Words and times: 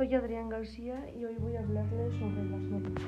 Soy 0.00 0.14
Adrián 0.14 0.48
García 0.48 1.10
y 1.14 1.26
hoy 1.26 1.36
voy 1.36 1.56
a 1.56 1.60
hablarles 1.60 2.14
sobre 2.14 2.48
las 2.48 2.62
normas. 2.62 3.02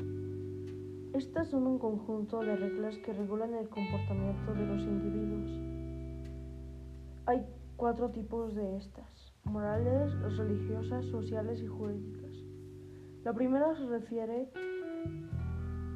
Estas 1.15 1.49
son 1.49 1.67
un 1.67 1.79
conjunto 1.79 2.41
de 2.41 2.55
reglas 2.55 2.99
que 2.99 3.15
regulan 3.15 3.55
el 3.55 3.71
comportamiento 3.71 4.53
de 4.53 4.67
los 4.67 4.83
individuos. 4.83 5.51
Hay 7.25 7.47
cuatro 7.77 8.11
tipos 8.11 8.55
de 8.55 8.77
estas, 8.77 9.33
morales, 9.45 10.13
religiosas, 10.37 11.07
sociales 11.07 11.63
y 11.63 11.67
jurídicas. 11.67 12.37
La 13.25 13.33
primera 13.33 13.75
se 13.75 13.87
refiere 13.87 14.51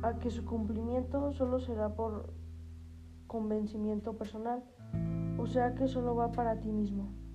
a 0.00 0.18
que 0.18 0.30
su 0.30 0.46
cumplimiento 0.46 1.30
solo 1.34 1.60
será 1.60 1.94
por 1.94 2.32
convencimiento 3.26 4.16
personal, 4.16 4.64
o 5.36 5.47
sea 5.47 5.74
que 5.74 5.88
solo 5.88 6.16
va 6.16 6.33
para 6.33 6.58
ti 6.58 6.72
mismo. 6.72 7.25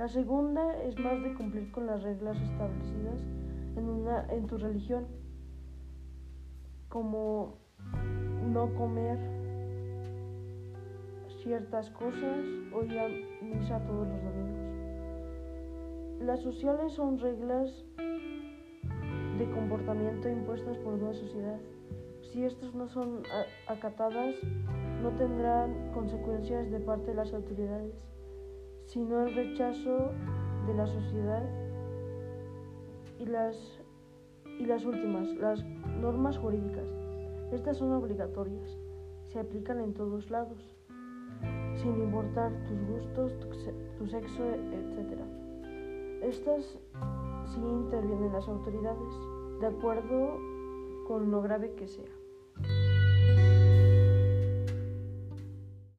La 0.00 0.08
segunda 0.08 0.82
es 0.82 0.98
más 0.98 1.22
de 1.22 1.34
cumplir 1.34 1.70
con 1.72 1.86
las 1.86 2.02
reglas 2.02 2.40
establecidas 2.40 3.20
en, 3.76 3.86
una, 3.86 4.24
en 4.30 4.46
tu 4.46 4.56
religión, 4.56 5.06
como 6.88 7.58
no 8.50 8.74
comer 8.76 9.18
ciertas 11.42 11.90
cosas 11.90 12.38
o 12.72 12.82
ir 12.82 12.98
a 12.98 13.08
misa 13.44 13.78
todos 13.84 14.08
los 14.08 14.24
domingos. 14.24 14.58
Las 16.22 16.40
sociales 16.40 16.94
son 16.94 17.18
reglas 17.18 17.70
de 19.36 19.50
comportamiento 19.52 20.30
impuestas 20.30 20.78
por 20.78 20.94
una 20.94 21.12
sociedad. 21.12 21.60
Si 22.32 22.42
estas 22.42 22.74
no 22.74 22.88
son 22.88 23.22
acatadas, 23.68 24.34
no 25.02 25.10
tendrán 25.18 25.92
consecuencias 25.92 26.70
de 26.70 26.80
parte 26.80 27.08
de 27.08 27.16
las 27.16 27.34
autoridades 27.34 27.92
sino 28.92 29.24
el 29.24 29.34
rechazo 29.34 30.10
de 30.66 30.74
la 30.74 30.84
sociedad 30.84 31.48
y 33.20 33.26
las, 33.26 33.56
y 34.58 34.66
las 34.66 34.84
últimas, 34.84 35.28
las 35.36 35.64
normas 36.00 36.36
jurídicas. 36.38 36.88
Estas 37.52 37.76
son 37.76 37.92
obligatorias, 37.92 38.68
se 39.28 39.38
aplican 39.38 39.78
en 39.78 39.94
todos 39.94 40.28
lados, 40.28 40.76
sin 41.76 42.00
importar 42.00 42.52
tus 42.66 42.82
gustos, 42.88 43.32
tu, 43.96 44.06
sexo, 44.08 44.44
etc. 44.44 45.20
Estas 46.22 46.76
sí 47.46 47.60
intervienen 47.60 48.32
las 48.32 48.48
autoridades, 48.48 49.14
de 49.60 49.66
acuerdo 49.68 50.36
con 51.06 51.30
lo 51.30 51.42
grave 51.42 51.74
que 51.74 51.86
sea. 51.86 52.10